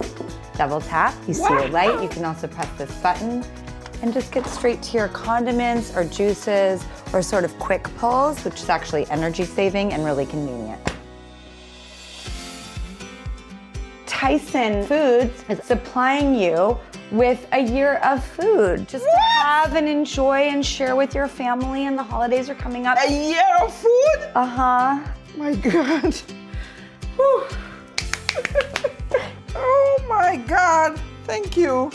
[0.57, 1.13] double tap.
[1.27, 2.01] You see your light.
[2.01, 3.45] You can also press this button
[4.01, 6.85] and just get straight to your condiments or juices
[7.15, 10.81] or sort of quick pulls, which is actually energy saving and really convenient.
[14.05, 16.77] Tyson Foods is supplying you
[17.13, 21.87] with a year of food just to have and enjoy and share with your family.
[21.87, 22.99] And the holidays are coming up.
[22.99, 24.31] A year of food?
[24.35, 25.05] Uh huh.
[25.37, 26.17] My God.
[29.57, 31.01] Oh my God.
[31.25, 31.91] Thank you.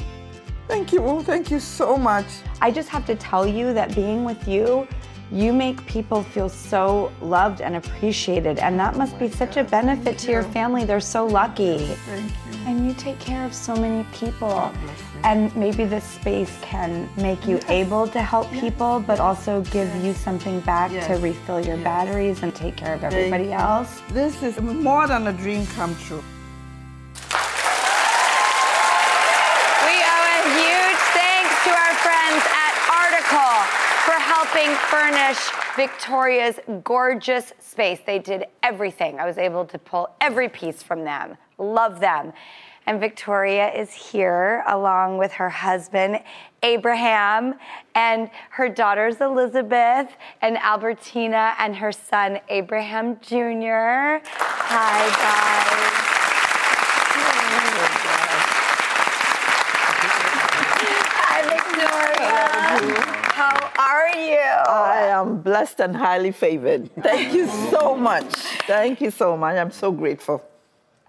[0.70, 1.22] Thank you.
[1.24, 2.26] Thank you so much.
[2.62, 4.88] I just have to tell you that being with you,
[5.32, 8.60] you make people feel so loved and appreciated.
[8.60, 10.86] And that must be such a benefit to your family.
[10.86, 11.78] They're so lucky.
[11.88, 12.60] Thank you.
[12.66, 14.72] And you take care of so many people.
[15.24, 20.14] And maybe this space can make you able to help people, but also give you
[20.14, 24.02] something back to refill your batteries and take care of everybody else.
[24.10, 26.24] This is more than a dream come true.
[35.10, 38.00] Furnish Victoria's gorgeous space.
[38.06, 39.20] They did everything.
[39.20, 41.36] I was able to pull every piece from them.
[41.58, 42.34] Love them.
[42.86, 46.20] And Victoria is here along with her husband,
[46.64, 47.56] Abraham,
[47.96, 50.10] and her daughters, Elizabeth
[50.42, 54.22] and Albertina, and her son, Abraham Jr.
[54.26, 55.90] Hi, guys.
[61.22, 63.10] Hi, Victoria.
[63.34, 63.72] How
[64.14, 64.38] are you?
[64.38, 66.90] I am blessed and highly favored.
[67.02, 68.34] Thank you so much.
[68.68, 69.56] Thank you so much.
[69.56, 70.44] I'm so grateful.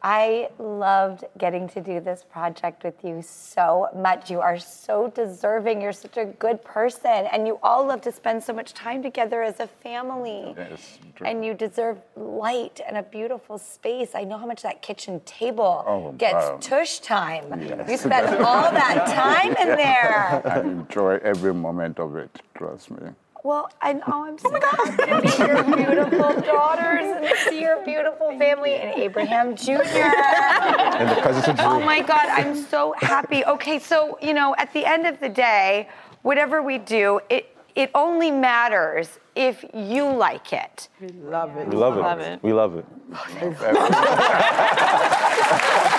[0.02, 4.30] I loved getting to do this project with you so much.
[4.30, 5.82] You are so deserving.
[5.82, 7.26] You're such a good person.
[7.32, 10.54] And you all love to spend so much time together as a family.
[10.56, 11.26] Yes, true.
[11.26, 14.14] And you deserve light and a beautiful space.
[14.14, 17.60] I know how much that kitchen table Oh, gets um, tush time.
[17.60, 17.90] Yes.
[17.90, 20.40] You spend all that time in there.
[20.46, 23.10] I enjoy every moment of it, trust me.
[23.42, 28.36] Well, I know I'm so happy to meet your beautiful daughters and see your beautiful
[28.38, 29.82] family and Abraham Jr.
[29.82, 33.44] And the president Oh my God, I'm so happy.
[33.44, 35.88] Okay, so you know, at the end of the day,
[36.22, 40.88] whatever we do, it it only matters if you like it.
[41.00, 41.68] We love it.
[41.68, 42.40] We love it.
[42.42, 42.84] We love it.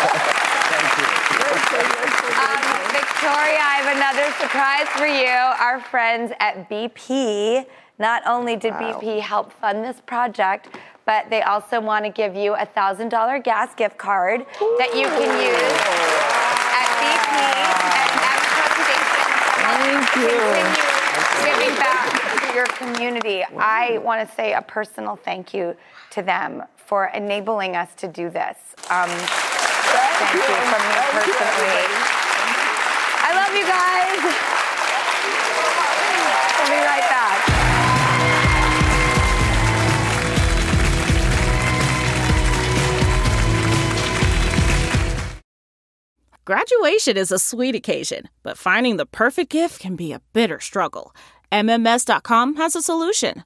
[2.31, 5.27] Um, Victoria, I have another surprise for you.
[5.27, 7.65] Our friends at BP.
[7.99, 10.69] Not only did BP help fund this project,
[11.05, 14.45] but they also want to give you a thousand dollar gas gift card
[14.79, 15.75] that you can use
[16.71, 18.21] at BP and
[19.81, 20.39] Thank you.
[21.43, 23.43] Giving back to your community.
[23.57, 25.75] I want to say a personal thank you
[26.11, 28.57] to them for enabling us to do this.
[28.89, 32.20] Um, thank you from me personally.
[33.31, 34.19] I love you guys.
[36.57, 37.39] We'll be right back.
[46.43, 51.15] Graduation is a sweet occasion, but finding the perfect gift can be a bitter struggle.
[51.53, 53.45] MMS.com has a solution.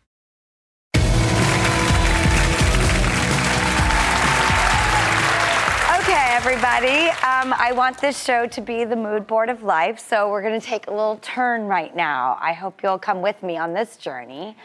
[6.11, 7.07] Okay, everybody.
[7.23, 10.59] Um, I want this show to be the mood board of life, so we're going
[10.59, 12.37] to take a little turn right now.
[12.41, 14.57] I hope you'll come with me on this journey.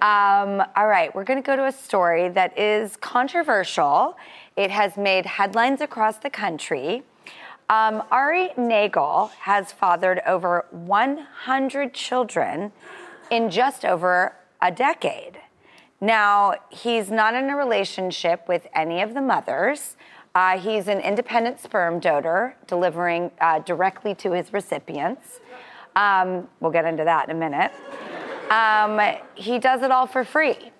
[0.00, 4.16] Um, all right, we're going to go to a story that is controversial.
[4.56, 7.02] It has made headlines across the country.
[7.68, 12.72] Um, Ari Nagel has fathered over 100 children
[13.30, 15.40] in just over a decade.
[16.00, 19.96] Now, he's not in a relationship with any of the mothers.
[20.36, 25.40] Uh, he's an independent sperm donor, delivering uh, directly to his recipients.
[25.96, 27.72] Um, we'll get into that in a minute.
[28.50, 29.00] Um,
[29.34, 30.72] he does it all for free.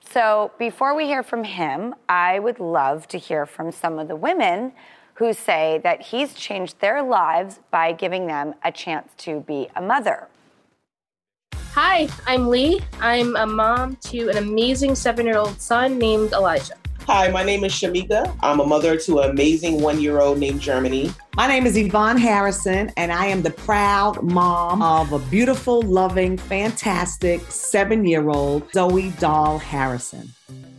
[0.00, 4.16] So, before we hear from him, I would love to hear from some of the
[4.16, 4.72] women
[5.16, 9.82] who say that he's changed their lives by giving them a chance to be a
[9.82, 10.28] mother.
[11.72, 12.80] Hi, I'm Lee.
[13.00, 16.72] I'm a mom to an amazing seven year old son named Elijah.
[17.08, 18.36] Hi, my name is Shamika.
[18.42, 21.10] I'm a mother to an amazing one year old named Germany.
[21.36, 26.36] My name is Yvonne Harrison, and I am the proud mom of a beautiful, loving,
[26.36, 30.34] fantastic seven year old Zoe Dahl Harrison.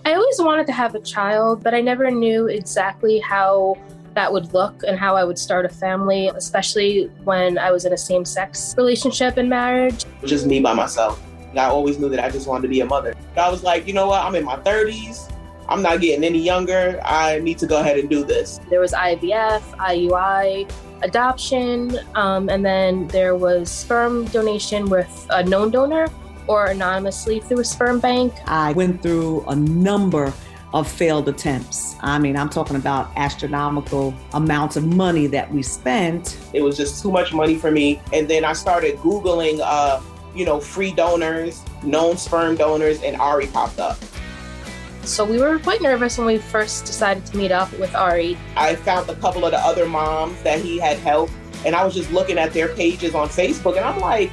[0.05, 3.75] I always wanted to have a child, but I never knew exactly how
[4.13, 7.93] that would look and how I would start a family, especially when I was in
[7.93, 10.05] a same sex relationship and marriage.
[10.23, 11.19] Just me by myself.
[11.55, 13.15] I always knew that I just wanted to be a mother.
[13.35, 14.23] I was like, you know what?
[14.23, 15.28] I'm in my 30s.
[15.69, 16.99] I'm not getting any younger.
[17.05, 18.59] I need to go ahead and do this.
[18.69, 20.69] There was IVF, IUI,
[21.03, 26.07] adoption, um, and then there was sperm donation with a known donor
[26.47, 28.33] or anonymously through a sperm bank.
[28.47, 30.33] I went through a number
[30.73, 31.95] of failed attempts.
[32.01, 36.37] I mean, I'm talking about astronomical amounts of money that we spent.
[36.53, 38.01] It was just too much money for me.
[38.11, 40.01] And then I started Googling, uh,
[40.35, 43.97] you know, free donors, known sperm donors, and Ari popped up.
[45.03, 48.37] So we were quite nervous when we first decided to meet up with Ari.
[48.55, 51.33] I found a couple of the other moms that he had helped,
[51.65, 54.31] and I was just looking at their pages on Facebook, and I'm like,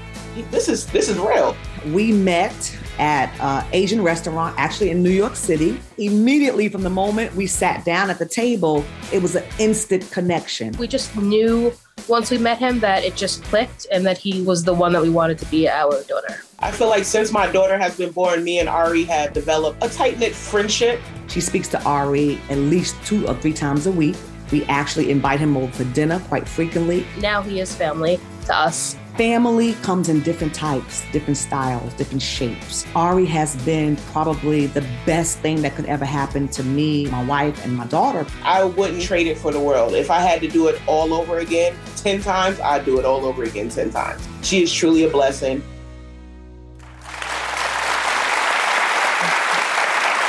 [0.50, 1.56] this is this is real.
[1.92, 5.80] We met at an Asian restaurant, actually in New York City.
[5.98, 10.72] Immediately from the moment we sat down at the table, it was an instant connection.
[10.78, 11.72] We just knew
[12.08, 15.02] once we met him that it just clicked and that he was the one that
[15.02, 16.42] we wanted to be our daughter.
[16.58, 19.88] I feel like since my daughter has been born, me and Ari have developed a
[19.88, 21.00] tight knit friendship.
[21.28, 24.16] She speaks to Ari at least two or three times a week.
[24.52, 27.04] We actually invite him over for dinner quite frequently.
[27.18, 28.96] Now he is family to us.
[29.16, 32.84] Family comes in different types, different styles, different shapes.
[32.94, 37.64] Ari has been probably the best thing that could ever happen to me, my wife,
[37.64, 38.26] and my daughter.
[38.42, 39.94] I wouldn't trade it for the world.
[39.94, 43.24] If I had to do it all over again 10 times, I'd do it all
[43.24, 44.28] over again 10 times.
[44.42, 45.62] She is truly a blessing.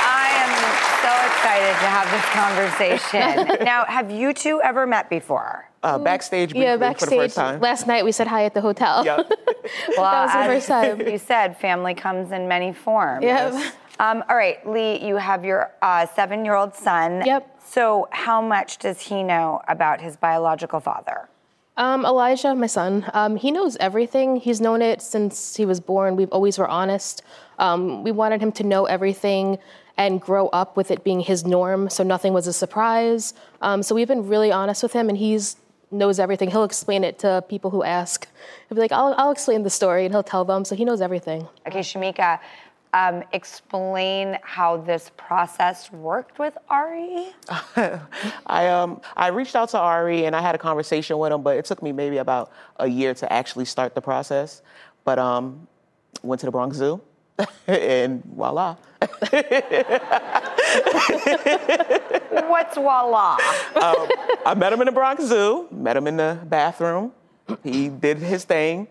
[0.00, 0.48] I am
[1.04, 3.64] so excited to have this conversation.
[3.66, 5.67] now, have you two ever met before?
[5.82, 7.18] Uh, backstage briefly yeah, for the backstage.
[7.18, 7.60] first time.
[7.60, 9.04] Last night we said hi at the hotel.
[9.04, 9.32] Yep.
[9.98, 11.12] Well, that was the first time.
[11.12, 13.22] you said, family comes in many forms.
[13.22, 13.52] Yep.
[14.00, 17.22] Um, all right, Lee, you have your uh, seven-year-old son.
[17.26, 17.60] Yep.
[17.62, 21.28] So, how much does he know about his biological father?
[21.76, 24.36] Um, Elijah, my son, um, he knows everything.
[24.36, 26.16] He's known it since he was born.
[26.16, 27.22] We've always were honest.
[27.58, 29.58] Um, we wanted him to know everything
[29.96, 33.34] and grow up with it being his norm, so nothing was a surprise.
[33.60, 35.56] Um, so we've been really honest with him, and he's
[35.90, 36.50] knows everything.
[36.50, 38.28] He'll explain it to people who ask.
[38.68, 40.64] He'll be like, "I'll, I'll explain the story," and he'll tell them.
[40.64, 41.48] So he knows everything.
[41.66, 42.40] Okay, Shamika,
[42.94, 47.28] um, explain how this process worked with Ari.
[48.46, 51.56] I um I reached out to Ari and I had a conversation with him, but
[51.56, 54.62] it took me maybe about a year to actually start the process.
[55.04, 55.66] But um,
[56.22, 57.00] went to the Bronx Zoo,
[57.66, 58.76] and voila.
[62.48, 63.38] What's voila?
[63.76, 64.08] um,
[64.44, 65.68] I met him in the Bronx Zoo.
[65.70, 67.12] Met him in the bathroom.
[67.62, 68.88] He did his thing,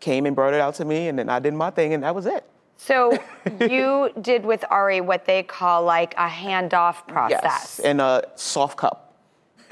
[0.00, 2.14] came and brought it out to me, and then I did my thing, and that
[2.14, 2.44] was it.
[2.76, 3.18] So
[3.60, 7.40] you did with Ari what they call like a handoff process.
[7.42, 9.14] Yes, in a soft cup.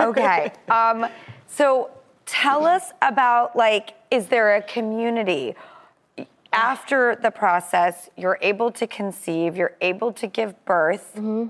[0.01, 0.51] Okay.
[0.69, 1.07] Um,
[1.47, 1.91] so
[2.27, 5.55] tell us about like, is there a community?
[6.55, 11.13] After the process, you're able to conceive, you're able to give birth.
[11.17, 11.49] Mm-hmm.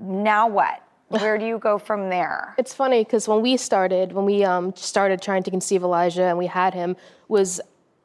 [0.00, 0.82] Now what?
[1.08, 2.54] Where do you go from there?
[2.58, 6.38] It's funny because when we started, when we um, started trying to conceive Elijah and
[6.38, 6.96] we had him,
[7.28, 7.60] was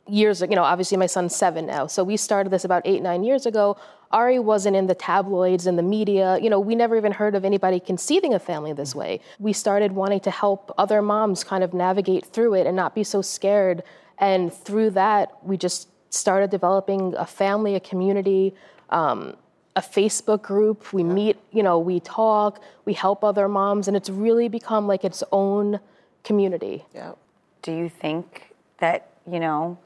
[0.08, 0.52] years ago.
[0.52, 3.46] You know, obviously my son's seven now, so we started this about eight, nine years
[3.46, 3.78] ago.
[4.12, 6.38] Ari wasn't in the tabloids and the media.
[6.40, 9.22] You know, we never even heard of anybody conceiving a family this way.
[9.40, 13.04] We started wanting to help other moms kind of navigate through it and not be
[13.04, 13.82] so scared.
[14.18, 18.54] And through that, we just started developing a family, a community.
[18.90, 19.36] Um,
[19.76, 20.94] a Facebook group.
[20.94, 25.04] We meet, you know, we talk, we help other moms, and it's really become like
[25.04, 25.80] its own
[26.24, 26.86] community.
[26.94, 27.14] Yeah.
[27.62, 29.78] Do you think that, you know,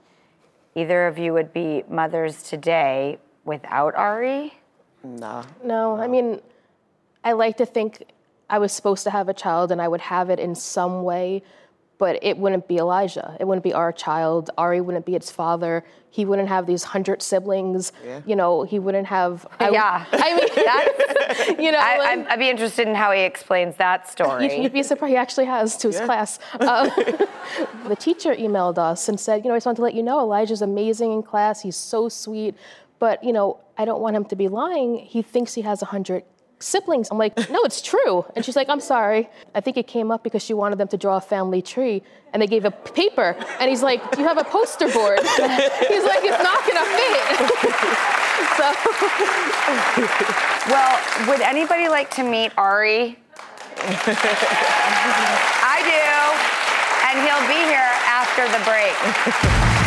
[0.75, 4.53] either of you would be mothers today without Ari?
[5.03, 5.45] Nah.
[5.63, 6.41] No, I mean,
[7.23, 8.03] I like to think
[8.49, 11.43] I was supposed to have a child and I would have it in some way,
[11.97, 13.35] but it wouldn't be Elijah.
[13.39, 14.49] It wouldn't be our child.
[14.57, 15.83] Ari wouldn't be its father.
[16.09, 17.91] He wouldn't have these hundred siblings.
[18.05, 18.21] Yeah.
[18.25, 19.45] You know, he wouldn't have.
[19.59, 20.05] I, yeah.
[20.11, 20.49] I mean,
[21.27, 24.43] That's, you know, I, like- I'm- I'd be interested in how he explains that story.
[24.55, 25.11] You'd, you'd be surprised.
[25.11, 26.39] He actually has to his class.
[26.59, 26.89] Um,
[27.87, 30.19] the teacher emailed us and said, you know, I just want to let you know
[30.19, 31.61] Elijah's amazing in class.
[31.61, 32.55] He's so sweet,
[32.99, 34.97] but you know, I don't want him to be lying.
[34.99, 36.23] He thinks he has a hundred
[36.60, 37.10] siblings.
[37.12, 38.26] I'm like, no, it's true.
[38.36, 39.30] And she's like, I'm sorry.
[39.53, 42.03] I think it came up because she wanted them to draw a family tree,
[42.34, 43.36] and they gave a paper.
[43.60, 45.20] And he's like, do you have a poster board?
[45.22, 47.24] he's like, it's not gonna fit.
[48.58, 48.74] so.
[50.72, 53.18] Well, would anybody like to meet Ari?
[55.64, 56.03] I do.
[57.08, 59.86] And he'll be here after the break.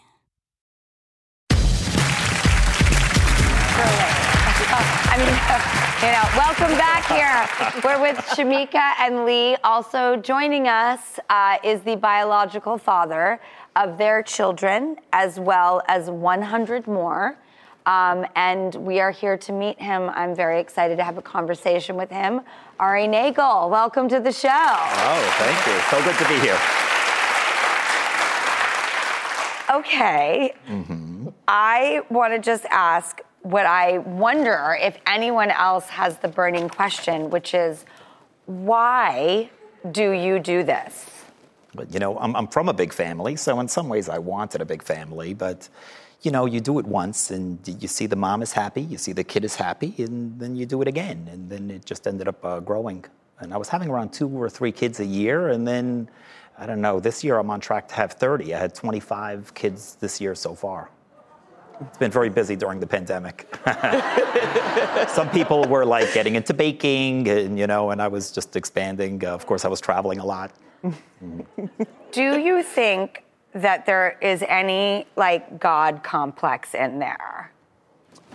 [5.13, 5.27] I mean,
[6.07, 7.81] you know, welcome back here.
[7.83, 9.57] We're with Shamika and Lee.
[9.61, 13.41] Also joining us uh, is the biological father
[13.75, 17.35] of their children, as well as 100 more.
[17.85, 20.09] Um, and we are here to meet him.
[20.11, 22.39] I'm very excited to have a conversation with him.
[22.79, 24.47] Ari Nagel, welcome to the show.
[24.49, 25.77] Oh, thank you.
[25.89, 26.59] So good to be here.
[29.77, 30.53] Okay.
[30.69, 31.27] Mm-hmm.
[31.49, 37.29] I want to just ask what I wonder if anyone else has the burning question,
[37.29, 37.85] which is
[38.45, 39.49] why
[39.91, 41.09] do you do this?
[41.73, 44.61] But you know, I'm, I'm from a big family, so in some ways I wanted
[44.61, 45.69] a big family, but
[46.21, 49.11] you know, you do it once and you see the mom is happy, you see
[49.11, 51.27] the kid is happy, and then you do it again.
[51.31, 53.05] And then it just ended up uh, growing.
[53.39, 56.09] And I was having around two or three kids a year, and then
[56.59, 58.53] I don't know, this year I'm on track to have 30.
[58.53, 60.91] I had 25 kids this year so far.
[61.81, 63.47] It's been very busy during the pandemic.
[65.09, 69.23] Some people were like getting into baking, and you know, and I was just expanding.
[69.25, 70.51] Uh, of course, I was traveling a lot.
[72.11, 73.23] Do you think
[73.53, 77.51] that there is any like God complex in there?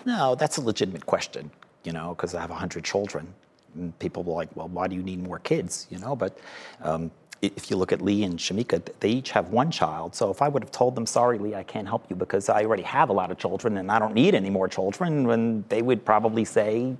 [0.05, 1.51] No, that's a legitimate question,
[1.84, 3.32] you know, because I have 100 children.
[3.74, 6.14] And people were like, well, why do you need more kids, you know?
[6.14, 6.38] But
[6.82, 7.11] um,
[7.43, 10.14] if you look at Lee and Shamika, they each have one child.
[10.14, 12.64] So if I would have told them, sorry, Lee, I can't help you because I
[12.64, 15.82] already have a lot of children and I don't need any more children, then they
[15.82, 16.97] would probably say,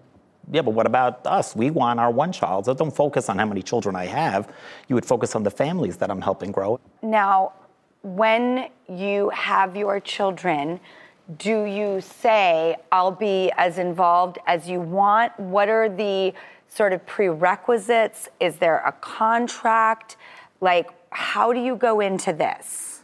[0.53, 1.57] yeah, but what about us?
[1.57, 2.67] We want our one child.
[2.67, 4.53] So don't focus on how many children I have.
[4.89, 6.79] You would focus on the families that I'm helping grow.
[7.03, 7.53] Now,
[8.03, 10.79] when you have your children,
[11.39, 15.39] do you say, I'll be as involved as you want?
[15.39, 16.33] What are the
[16.69, 18.29] sort of prerequisites?
[18.39, 20.17] Is there a contract?
[20.61, 23.03] Like, how do you go into this?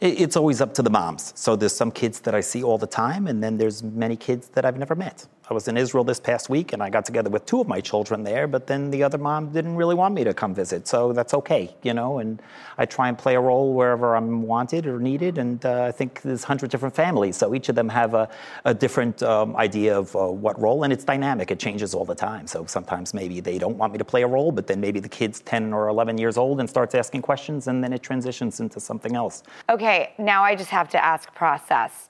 [0.00, 1.32] It's always up to the moms.
[1.36, 4.48] So there's some kids that I see all the time, and then there's many kids
[4.48, 5.26] that I've never met.
[5.48, 7.80] I was in Israel this past week, and I got together with two of my
[7.80, 11.12] children there, but then the other mom didn't really want me to come visit, so
[11.12, 12.18] that's okay, you know.
[12.18, 12.42] And
[12.78, 16.22] I try and play a role wherever I'm wanted or needed, and uh, I think
[16.22, 18.28] there's hundred different families, so each of them have a,
[18.64, 21.52] a different um, idea of uh, what role, and it's dynamic.
[21.52, 22.48] It changes all the time.
[22.48, 25.08] So sometimes maybe they don't want me to play a role, but then maybe the
[25.08, 28.80] kid's 10 or 11 years old and starts asking questions, and then it transitions into
[28.80, 29.44] something else.
[29.70, 32.08] Okay, now I just have to ask process.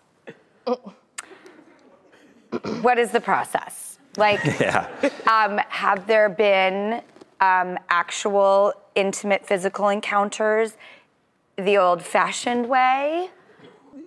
[2.82, 3.98] What is the process?
[4.16, 4.88] Like, Yeah.
[5.30, 7.02] um, have there been
[7.40, 10.76] um, actual intimate physical encounters
[11.56, 13.30] the old fashioned way?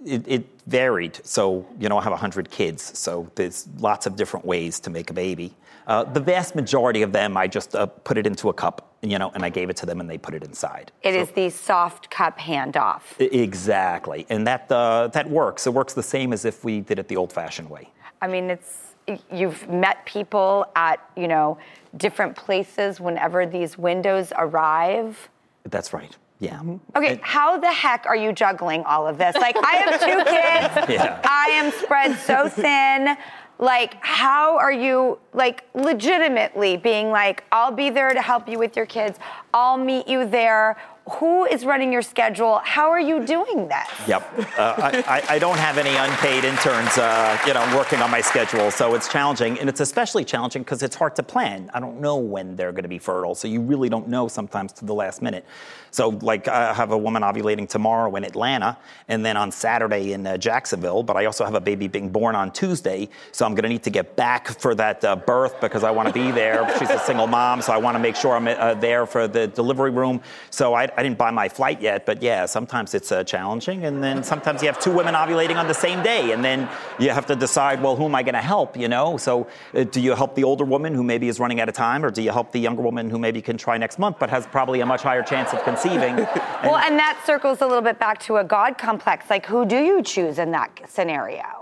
[0.05, 1.19] it, it varied.
[1.23, 5.09] So, you know, I have 100 kids, so there's lots of different ways to make
[5.09, 5.55] a baby.
[5.87, 9.17] Uh, the vast majority of them, I just uh, put it into a cup, you
[9.17, 10.91] know, and I gave it to them and they put it inside.
[11.01, 13.01] It is the soft cup handoff.
[13.19, 14.25] Exactly.
[14.29, 15.65] And that, uh, that works.
[15.65, 17.89] It works the same as if we did it the old fashioned way.
[18.21, 18.95] I mean, it's
[19.31, 21.57] you've met people at you know
[21.97, 25.29] different places whenever these windows arrive.
[25.65, 26.15] That's right.
[26.39, 26.59] Yeah.
[26.59, 26.97] Mm-hmm.
[26.97, 29.35] Okay, how the heck are you juggling all of this?
[29.35, 30.89] Like, I have two kids.
[30.89, 31.19] Yeah.
[31.23, 33.17] I am spread so thin.
[33.59, 38.77] Like, how are you, like, legitimately being like, I'll be there to help you with
[38.77, 39.19] your kids,
[39.53, 40.77] I'll meet you there?
[41.13, 42.61] Who is running your schedule?
[42.63, 43.89] How are you doing that?
[44.07, 44.57] Yep.
[44.57, 48.69] Uh, I, I, don't have any unpaid interns, uh, you know, working on my schedule,
[48.69, 51.71] so it's challenging, and it's especially challenging because it's hard to plan.
[51.73, 54.73] I don't know when they're going to be fertile, so you really don't know sometimes
[54.73, 55.45] to the last minute.
[55.91, 60.27] So, like, I have a woman ovulating tomorrow in Atlanta, and then on Saturday in
[60.27, 61.01] uh, Jacksonville.
[61.01, 63.83] But I also have a baby being born on Tuesday, so I'm going to need
[63.83, 66.69] to get back for that uh, birth because I want to be there.
[66.77, 69.47] She's a single mom, so I want to make sure I'm uh, there for the
[69.47, 70.21] delivery room.
[70.51, 74.03] So I, I didn't buy my flight yet, but yeah, sometimes it's uh, challenging, and
[74.03, 76.67] then sometimes you have two women ovulating on the same day, and then
[76.99, 78.75] you have to decide, well, who am I going to help?
[78.75, 81.69] You know, so uh, do you help the older woman who maybe is running out
[81.69, 84.17] of time, or do you help the younger woman who maybe can try next month
[84.19, 86.27] but has probably a much higher chance of conceiving?
[86.61, 89.29] Well, and that circles a little bit back to a God complex.
[89.29, 91.58] Like, who do you choose in that scenario?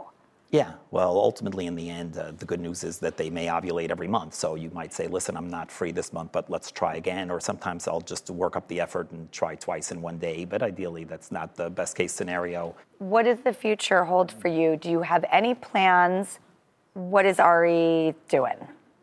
[0.49, 3.91] Yeah, well, ultimately, in the end, uh, the good news is that they may ovulate
[3.91, 4.33] every month.
[4.33, 7.29] So you might say, listen, I'm not free this month, but let's try again.
[7.29, 10.45] Or sometimes I'll just work up the effort and try twice in one day.
[10.45, 12.75] But ideally, that's not the best case scenario.
[12.99, 14.77] What does the future hold for you?
[14.77, 16.39] Do you have any plans?
[16.93, 18.55] What is Ari doing?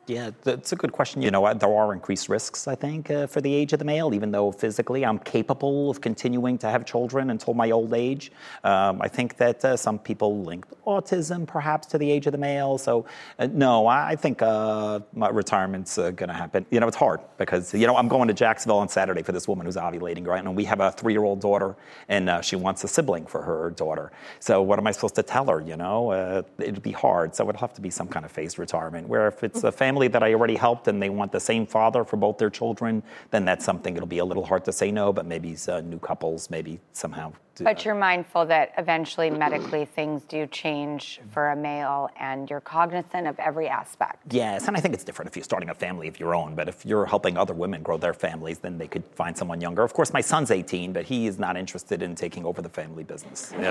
[0.07, 1.23] Yeah, that's a good question.
[1.23, 4.13] You know, there are increased risks, I think, uh, for the age of the male,
[4.13, 8.31] even though physically I'm capable of continuing to have children until my old age.
[8.65, 12.39] Um, I think that uh, some people link autism perhaps to the age of the
[12.39, 12.77] male.
[12.77, 13.07] So,
[13.39, 16.67] uh, no, I think uh, my retirement's uh, going to happen.
[16.71, 19.49] You know, it's hard because, you know, I'm going to Jacksonville on Saturday for this
[19.49, 20.45] woman who's ovulating, right?
[20.45, 21.77] And we have a three year old daughter,
[22.11, 24.13] and uh, she wants a sibling for her daughter.
[24.39, 25.63] So, what am I supposed to tell her?
[25.63, 27.35] You know, it'd be hard.
[27.35, 29.94] So, it'll have to be some kind of phased retirement where if it's a family
[29.95, 33.01] family that I already helped and they want the same father for both their children,
[33.31, 36.01] then that's something it'll be a little hard to say no, but maybe uh, new
[36.01, 37.33] couples, maybe somehow.
[37.55, 42.61] Do, but you're mindful that eventually medically things do change for a male and you're
[42.61, 44.19] cognizant of every aspect.
[44.33, 46.69] Yes, and I think it's different if you're starting a family of your own, but
[46.69, 49.85] if you're helping other women grow their families, then they could find someone younger.
[49.85, 53.05] Of course, my son's 18, but he is not interested in taking over the family
[53.05, 53.53] business.
[53.53, 53.61] You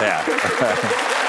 [0.00, 1.14] yeah.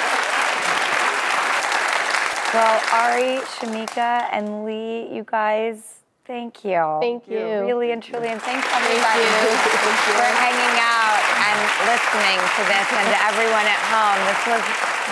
[2.51, 6.81] Well, Ari, Shamika, and Lee, you guys, thank you.
[6.99, 7.37] Thank you.
[7.37, 9.21] Really and truly, and thanks everybody
[10.17, 14.17] for hanging out and listening to this, and to everyone at home.
[14.25, 14.65] This was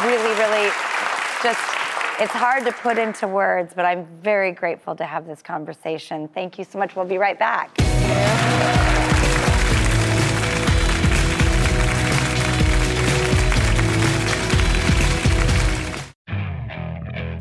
[0.10, 0.72] really, really
[1.44, 1.62] just.
[2.20, 6.28] It's hard to put into words, but I'm very grateful to have this conversation.
[6.30, 6.96] Thank you so much.
[6.96, 8.77] We'll be right back.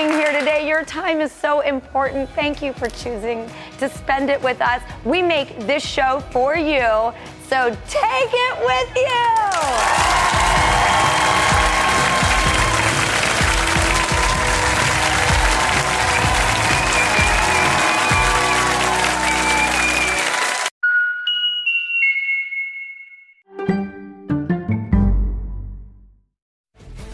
[0.00, 0.66] Being here today.
[0.66, 2.30] Your time is so important.
[2.30, 3.46] Thank you for choosing
[3.78, 4.82] to spend it with us.
[5.04, 7.12] We make this show for you,
[7.48, 10.29] so take it with you.